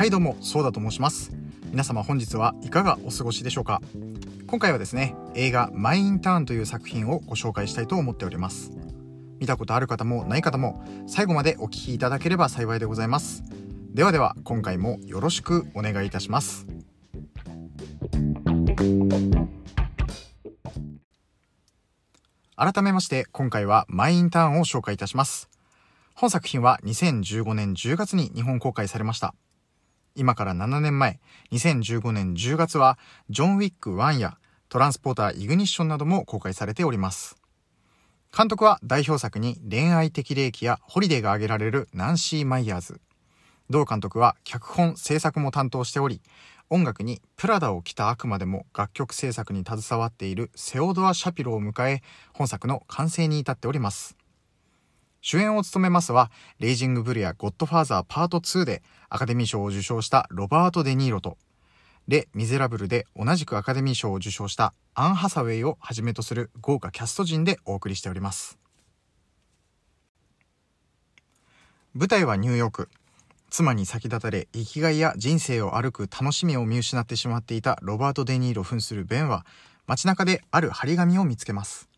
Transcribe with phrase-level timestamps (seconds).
[0.00, 1.30] はいどうもそうだと申します。
[1.72, 3.82] 皆様本日はいかがお過ごしでしょうか？
[4.46, 8.72] 今回はですね映画マイ・インターンという作品をご紹介したいと思っております。
[9.40, 13.42] 見たことある方もない方も最後までお聞きいただければ幸いでございます。
[13.92, 16.66] ではでは今回もよろしくお願いいたします。
[22.56, 25.50] 改めまして今回はマイ・インターンを紹介いたします。
[26.14, 29.34] 本作品は2015年10月に日本公開されました。
[30.14, 31.20] 今から7年前、
[31.52, 34.38] 2015年10月は、ジョン・ウィック1や
[34.68, 37.36] トランスポーター・イグニッションなども公開されております。
[38.36, 43.00] 監督は代表作に恋愛的霊気やホリデーが挙げられるナンシー・マイヤーズ。
[43.68, 46.20] 同監督は脚本制作も担当しており、
[46.68, 52.02] 音楽にプラダを着た悪魔でも楽曲制作に携わっているセオドア・シャピロを迎え、
[52.32, 54.19] 本作の完成に至っております。
[55.20, 61.36] 主演を務めますは、レイジング・ブルやゴッドファーザーパート2でアカデミー賞を受賞したロバート・デ・ニーロと、
[62.08, 68.58] レ・ミゼラブルで同じくアカデミー賞を受賞したアン・ハサウェイをはじめとする豪華キャスト陣でお送りしております。
[71.94, 72.88] 舞台はニューヨーク。
[73.50, 79.44] 妻に先立たれ生きがいや人生を歩く楽しみを見失ってしまっていたロバート・デ・ニーロ扮するベンは
[79.88, 81.89] 街中である張り紙を見つけます。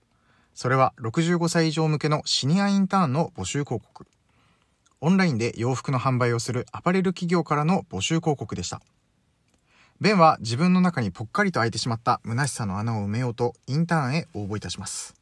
[0.55, 4.07] それは65歳以上向けのシニアインターンの募集広告。
[5.01, 8.81] オンラインで洋服の販売をするアパレル企業からの募集広告でした。
[10.01, 15.15] ベンは自分の中にぽっかりと開いてしまった虚しさの穴を埋めようとインターンへ応募いたします。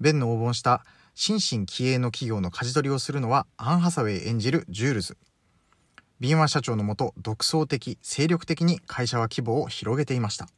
[0.00, 5.16] ベンの応募した新進気鋭の企業の舵取りをするのはアン・ハサウェイ演じるジュールズ。
[6.20, 10.48] 敏腕社長のもと独創的、精力的に会社は規模を広げていました。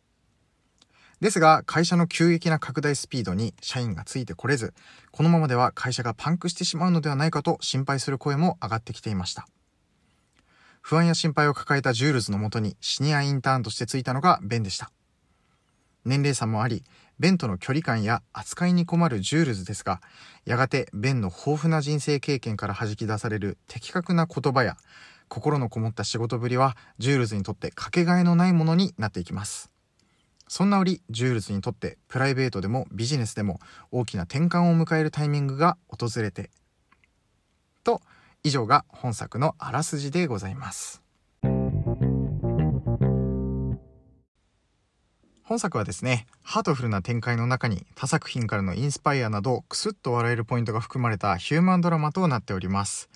[1.25, 4.75] ですが、会社の急激な拡大スピードに社員がついてこれず、
[5.11, 9.49] このままでは会社がパンクしてしまうのではないかと心配する声も上がってきていました。
[10.83, 14.91] 不安や心配を抱えたジュールズのもとにシニアインターンとしてついたのがベンでした。
[16.05, 16.85] 年齢差もあり、
[17.19, 20.03] ベンとの距離感や扱いに困るジュールズですが、
[20.45, 24.77] やがてベンの豊富な人生経験から弾き出される的確な言葉や、
[25.29, 29.74] 心のこもった仕事ぶりは、ジュールズにとってかけがえのないものになっていきます。
[30.57, 33.59] そんな折、ジュールズにとってプライベートでもビジネスでも
[33.91, 36.49] 大きな転換を迎えるタイミングが訪れて、
[37.83, 38.01] と、
[38.45, 41.03] 以上が本作のあらすじでございます。
[45.43, 53.11] 本作はですね、ハートフルな展開の中に他作品からのインスパイアなどクスッと笑えるポイントが含まれたヒューマンドラマとなっております。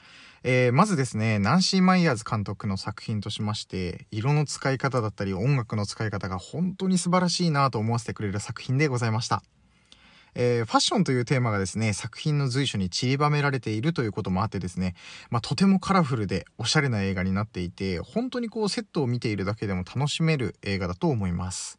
[0.44, 9.42] えー、まずですね、ナンシー・マイヤーズ監督の作品としまして、色の使い方だったり音楽の使い方が本当に素晴らしいなと思わせてくれる作品でございました。
[10.34, 14.94] えー、ファッションというテーマがですね、作品の随所に散りばめられているということもあってですね、
[15.30, 21.78] まあ、とてもカラフルでおしゃれな映画になっていて、本当にこうセットを見ているだけでも楽しめる映画だと思います。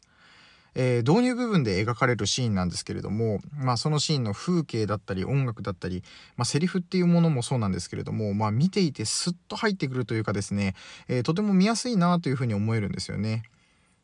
[0.74, 6.02] えー、導入部分で描かれるシーンなんですけれども、まあ、そのシーンの風景だったり音楽だったり、
[6.36, 10.74] まあ、セリフっていうものもそうなんですけれども、まあ、見ていてスッと入ってくるというかですね、
[11.08, 13.42] えー、とても見やすいなというふうに思えるんですよね。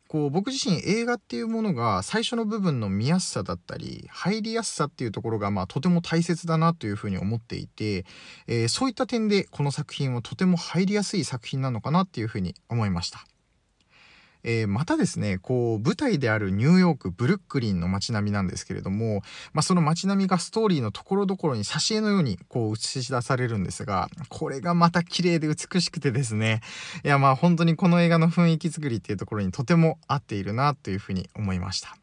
[0.07, 8.05] こう僕自身映画っていうものが最初の部分の見やすさだったり入りやすさっていうところがまあとても大切だなというふうに思っていて、
[8.47, 13.25] えー、そういった点でこの作品はとても入りやすい作品なのかなっていうふうに思いました。
[14.49, 19.21] えー、またですね、こう、舞台であるニューヨーク、ブルックリンの街並みなんですけれども、
[19.51, 26.61] まあ、その街並みがストーリーのところどころに挿絵のようにこう映し出されるんですが、これがまた綺麗で美しくてですね、
[27.03, 31.97] いやまあ本当にこの映画の雰囲気作りっていうところにとても合っているなというふうに思いました。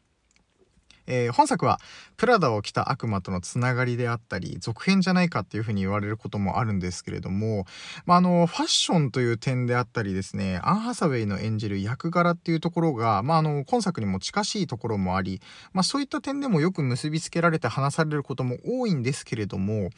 [1.07, 1.79] えー、本作は
[2.17, 7.65] プラダを着た悪魔とのつながりであったり続編じゃないかっていうふうに言われることもあるんですけれども、
[8.05, 15.41] まあ、あのファッションという点であったりですねアン・ハサウェイの演じる役柄っていうところが、まあ、あの今作にも近しいところもあり、
[15.73, 19.89] まあ、そういった点でもよく結びつけられて話されることも多いんですけれども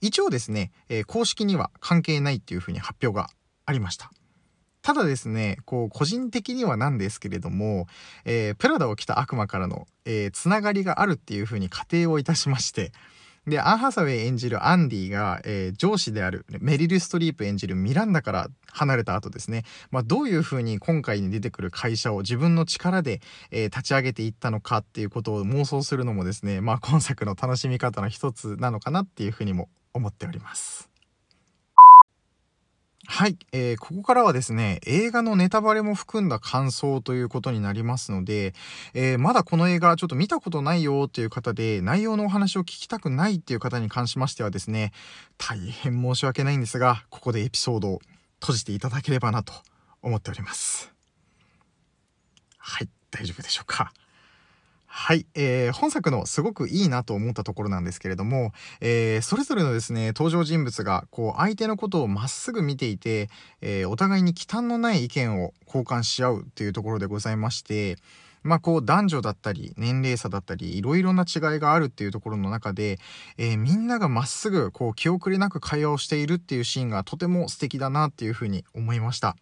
[0.00, 3.28] 一応ですね、えー、公式には関係ないっていうふうに発表が
[3.66, 4.10] ありました。
[4.82, 7.86] ただですね、こう、個人的にはなんですけれども、
[8.24, 12.92] えー、プラダを着た悪魔からの、えー、つながりがあるっていうふうに仮定をいたしまして、
[13.46, 23.20] で、アン・ハサウェイ演じるアンディが、えー、上司であるメリル・ストリープ演じるミランダから離れた後ですね、まあ、どういうふうに今回に出てくる会社を自分の力で、
[23.50, 30.91] えー、立ち上げていったのかっていうことを妄想するのもですね、まあ、今作の楽しみ方の一つなのかなっていうふうにも思っております。
[33.04, 38.54] はい、えー、ここからはですね、映画のネタバレも含んだ感想ということになりますので、
[38.94, 44.92] えー、まだこの映画ちょっと見たことないよっていう方で、内容のお話を聞きたくないっていう方に関しましてはですね、
[45.36, 48.00] 大変申し訳ないんですが、ここでエピソードを
[48.40, 49.52] 閉じていただければなと
[50.00, 50.92] 思っております。
[52.56, 52.88] はい。
[53.10, 53.92] 大丈夫でしょうか？
[54.94, 58.52] はい、えー、本作のすごくいいなと思ったところなんですけれども、
[58.82, 63.30] えー、それぞれのですね登場人物がこう相手のことをまっすぐ見ていて、
[63.62, 67.96] えー、お互いに忌憚のない意見を交換し合うっていうところでございまして
[68.42, 72.98] まあこう男女だったり年齢差だったりいろいろな違いがあるっていうところの中で、
[73.38, 79.36] えー、みんながまっすぐこう気遅れなく会話をしているっていうシーンがとても素敵だなっていうふうに思いました。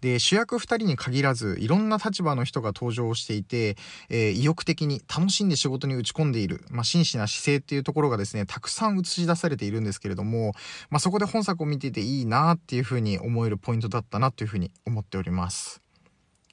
[0.00, 3.76] で主役2人に限らずいろんな立場の人が登場していて、
[4.08, 10.52] えー、意欲的に楽しんで仕事に打ち込んでいる、まあ、真摯な姿勢っていうところがですねたくさん映し出されているんですけれども、
[10.90, 15.82] まあ、そこで本作を見ていていいなっていうふうに思えるポイントだったなというふうに思っております。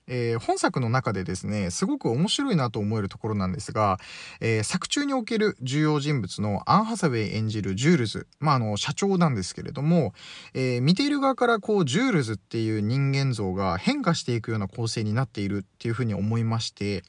[0.07, 3.99] えー、本作の中でですねすごく面白いなと思えるところなんですが、
[4.41, 10.13] えー、作中における重要人物のアン・ハサウェイ演じるジュールズ、まあ、あの社長なんですけれども、
[10.53, 17.03] えー、見ている側からこうジュールズっていう人間像が変化していくような構成になっているっていうふうに思いまして。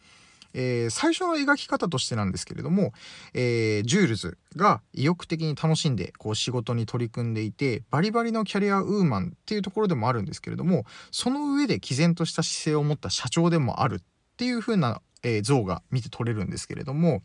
[0.54, 2.92] えー、最初の描き方としてなんですけれども、
[3.34, 13.98] えー、ジュールズが意欲的に楽しんでこう仕事に取り組んでいてバリバリのキャリアウーマンっていうところでもあるんですけれどもその上で毅然とした姿勢を持った社長でもあるっ
[14.36, 17.22] ていう風な、えー、像が見て取れるんですけれども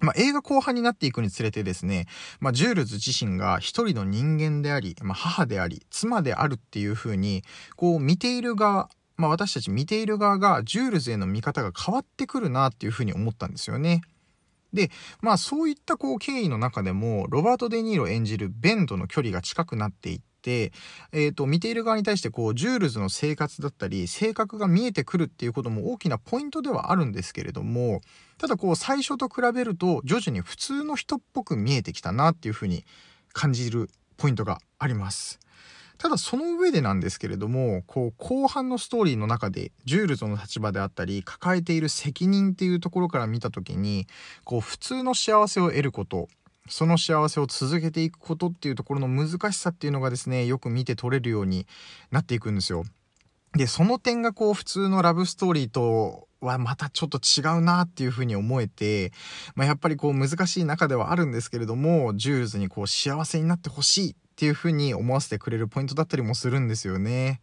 [0.00, 2.06] まあ、映画後半になっていくにつれてですね、
[2.38, 7.42] まあ、ジュールズ自身が一人の人間であり、まあ、母であり妻であるっていう風に
[7.74, 8.88] こう見ている側
[9.18, 14.00] まあ、私たち見ている側がジュールズへの見方が変わってくるなっていうふうに思ったんですよね。
[14.72, 20.72] でまあそういったこう経緯の中でもロバート・デ・ニーロ演じるベンとの距離が近くなっていって、
[21.10, 28.02] えー、と見ている側に対してこうジュールズの生活だったり性格が見えてくるっていうことも大きなポイントではあるんですけれども
[28.36, 32.84] ただこう最初と比べると徐々に普通の人っぽく見えてきたなっていうふうに
[33.32, 33.88] 感じる
[34.18, 35.40] ポイントがあります。
[35.98, 44.06] ただその上でなんですけれどもこう後半のストーリーの中でジュールズの立場であったり抱えている責任っていうところから見た時に
[44.44, 46.28] こう普通の幸せを得ること
[46.68, 51.66] その幸せを続けていくことっていうところの難しさっていうのがですねよく見て取れるように
[52.10, 52.84] なっていくんですよ。
[53.54, 59.12] でその点がこう普通のラブストーリーとはまたちょっと違うなっていうふうに思えて、
[59.54, 67.40] まあ、やっぱりこう難しい中ではあるんですけれどもジュールズにこう幸せになってほしいっていうふうに思わせてくれるポイントだったりもするんですよね。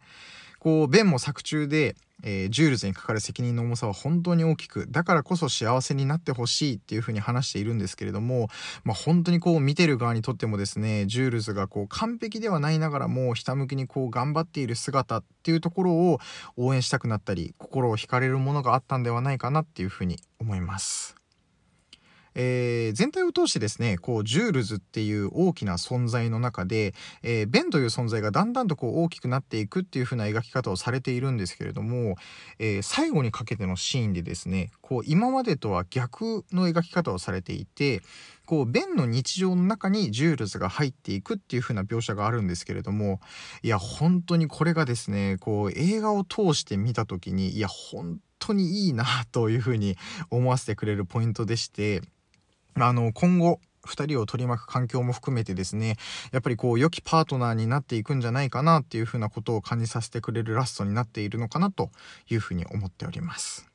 [0.58, 8.48] こうベンも作中で、えー、ジュールズにかかる責任の重さは本当に大きくだからこそ幸せになってほしいっていうふうに話しているんですけれども、
[8.84, 16.18] まあ、本当にこう見てる側にとってもですねジュールズがこう完璧ではないながらもひたむきにこう頑張っている姿っていうところを
[16.56, 21.25] 応援したくなったり心を惹かれるものがあったんではないかなっていうふうに思います。
[22.36, 32.16] えー、全体を通してですねこうジュールズっていう大きな存在の中で、えー、ベンという存在がだんだんとこう大きくなっていくっていう風な描き方をされているんですけれども、
[32.58, 38.02] えー、最後にかけてのシーンでですねこう今までとは逆の描き方をされていて
[38.44, 43.20] こうベンの日常の中にジュールズが入っていくっていう風な描写があるんですけれども
[43.62, 49.96] いや本当にこれがですねこう映画を通して見た時にいや本当にいいなという風に
[50.30, 52.02] 思わせてくれるポイントでして
[52.78, 55.96] あの今後2人を取り巻く環境も含めてですね
[56.32, 61.90] やっぱりこう良きパートナーになっていくんじゃないかなっていうふうなことを感じさせてくれるラストになっているのかなと
[62.28, 63.66] いうふうに思っております。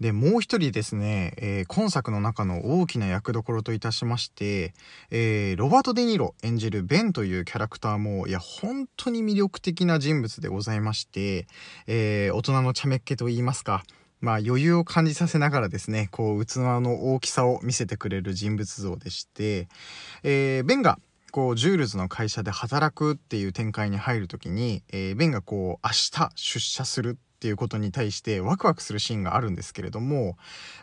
[0.00, 4.74] でもう一人ですね、えー、今作の中の大きな役どころといたしまして、
[5.12, 11.46] えー、ロバート・デ・ニーロ演じるベンというキャラクターもいや本当に魅力的な人物でございまして、
[11.86, 13.84] えー、大人の茶目っ気といいますか
[14.22, 19.68] まあ、余裕を感じさせながらですねこう器の大きさを見せてくれる人物像でして、
[20.22, 20.98] えー、ベンが
[21.32, 30.36] こうジュールズの会社で働くっていう展開に入る時に、えー、ベンがこう明日出社するっていうことに対してワクワクするシーンがあるんですけれども、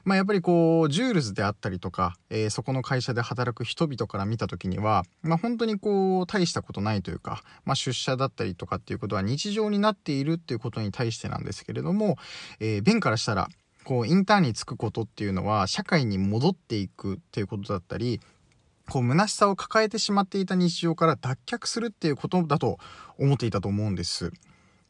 [0.04, 12.18] まあ、やっぱりこうジュールズであったりとか、えー、そこの会社で働く人々から見た時には、まあ、本当にこう大したことないというか、まあ、出社だったりとかっていうことは日常になっているっていうことに対してなんですけれども、
[12.60, 13.48] えー、ベンからしたら
[13.86, 18.20] こうインターンに就くことっていうのは社会に戻っていくっていうことだったり
[18.90, 22.80] こう虚しさを抱えてしまっていた日常から脱却するっていうことだと
[23.18, 24.34] 思っていたと思うんです。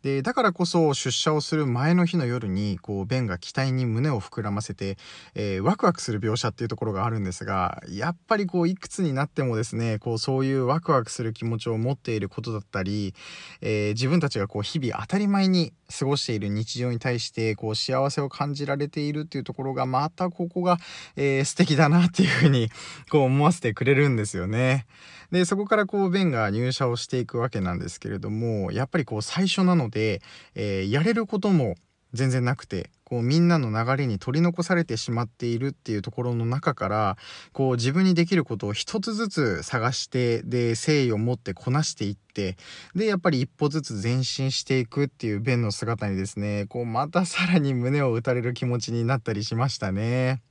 [0.03, 4.98] でだからこそ出社をする前の日の夜にこうベンが期待に胸を膨らませて、
[5.36, 13.13] えー、ワクワクする描写っていうところがあるんですがやっぱりこういくつになってもですねこうそういうワクワクする気持ちを持っていることだったり、
[13.62, 20.77] えー、自分たちがこう日々当たり前に過ごしている日常に対してこう幸せを感じられているっていうところがまたここが、
[21.15, 22.70] えー、素敵だなっていうふうに
[23.10, 24.86] こう思わせてくれるんですよね。
[25.32, 30.22] でそこからこうベンが入社をしていくわけなんですけれどもやっぱりこう最初なので、
[30.55, 31.75] えー、やれることも
[32.13, 37.17] 全然なくてこうみんなの流れに取り残されてしまっているっていうところの中から
[37.53, 42.58] こう自分にできることを一つずつ探してで誠意を持ってこなしていって
[42.96, 50.41] でやっぱり一歩ずつ前進していくっていうベンの姿にですねこうまたさらに胸を打たれる気持ちになったりしましたね。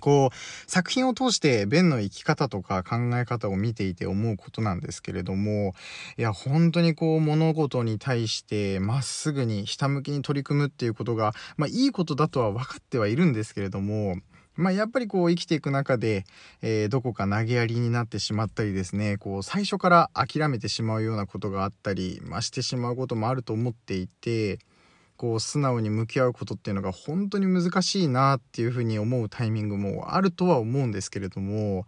[0.00, 5.74] こう作品を通してベンの生き方とか考え方を見ていて思うことなんですけれども
[6.16, 14.16] いや本当にこう物事に対してまっすぐにひたむきに取り組むっていうことがまあいいことだとは分かってはいるんですけれども
[14.56, 16.24] まあ、やっぱりこう生きていく中で、
[16.62, 24.58] えー、どこか投げやりになってしまったりですねこう最初から諦めてしまうようなことがあったり、まあ、してしまうこともあると思っていて
[25.16, 31.86] こう素直に向き合うことっていうのが本当に難しいなっていうふうに思うタイミングもあるとは思うんですけれども、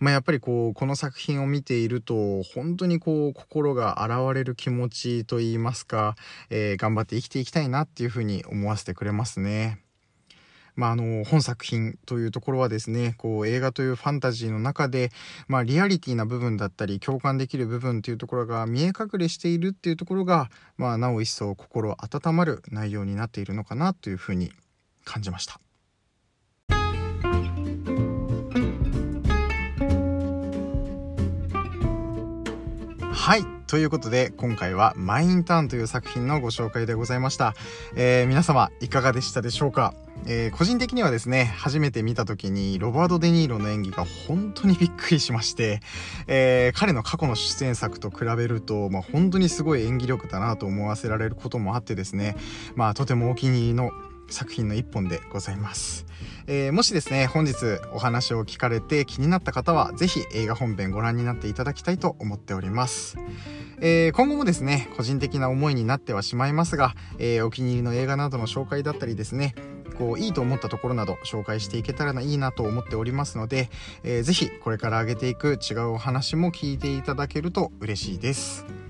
[0.00, 6.16] まあ、やっぱりこうこの作品を見ていると本当にこう心が洗われる気持ちといいますか、
[6.50, 9.83] えー、頑張って生きていきたいなっていうふうに思わせてくれますね。
[10.76, 15.10] まあ、あの本作品というところはですねこう映画というファンタジーの中で、
[15.46, 24.52] まあ、リアリティな部分だったり共感できる部分というところが見え隠れしているっていうところが、まあ、なお一層心温まる内容になっているのかなというふうに
[25.04, 25.60] 感じました。
[33.12, 37.54] はいということで今回は「マインターン」という作品のご紹介でございました、
[37.96, 39.94] えー、皆様いかがでしたでしょうか？
[40.26, 45.80] えー、個人的にはですね初めて見た時にロバート・デ・ニーロの演技が本当にびっくりしまして、
[46.28, 52.36] えー、彼の過去の出演作と比べると、まあ、本当にすごい演技力だなと思わせられることもあってですね、
[52.76, 53.90] まあ、とてもお気に入りの
[54.28, 56.06] 作品の一本でございます、
[56.46, 57.54] えー、もしですね本日
[57.92, 63.16] お話を聞かれて気になった方は是非映画本編ご覧になっていただきたいと思っております、
[63.80, 69.54] えー、今後もですね個人的な思いになってはしまいますが、えー、お気に入りの映画などの紹介だったりですね
[69.98, 73.70] こういいと思ったところなど紹介していけたらいいなと思っておりますので、
[74.02, 78.83] えー、ぜひこれから上げていく違うお話も聞いていただけると嬉しいです。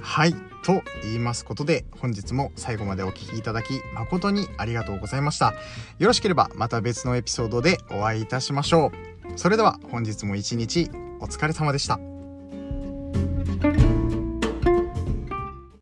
[0.00, 0.34] はい。
[0.62, 5.54] と言いますことで本日も最後までお聴きいただき誠にありがとうございました。
[5.98, 8.92] よろしければまた別のエピソードでお会いいたしましょ
[9.34, 9.38] う。
[9.38, 10.90] それでは本日も一日
[11.20, 12.19] お疲れ様でした。